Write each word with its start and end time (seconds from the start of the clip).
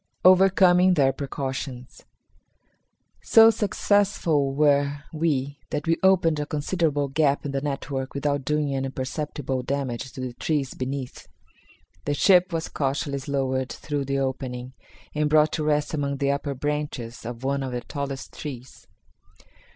Overcoming 0.25 0.95
Their 0.95 1.13
Precautions. 1.13 2.05
So 3.21 3.51
successful 3.51 4.51
were 4.51 5.03
we 5.13 5.59
that 5.69 5.85
we 5.85 5.97
opened 6.01 6.39
a 6.39 6.47
considerable 6.47 7.07
gap 7.07 7.45
in 7.45 7.51
the 7.51 7.61
network 7.61 8.15
without 8.15 8.43
doing 8.43 8.73
any 8.73 8.89
perceptible 8.89 9.61
damage 9.61 10.11
to 10.13 10.21
the 10.21 10.33
trees 10.33 10.73
beneath. 10.73 11.27
The 12.05 12.15
ship 12.15 12.51
was 12.51 12.67
cautiously 12.67 13.31
lowered 13.31 13.71
through 13.71 14.05
the 14.05 14.17
opening 14.17 14.73
and 15.13 15.29
brought 15.29 15.51
to 15.51 15.63
rest 15.63 15.93
among 15.93 16.17
the 16.17 16.31
upper 16.31 16.55
branches 16.55 17.23
of 17.23 17.43
one 17.43 17.61
of 17.61 17.71
the 17.71 17.81
tallest 17.81 18.33
trees. 18.33 18.87